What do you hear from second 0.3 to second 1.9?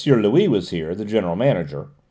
was here, the general manager,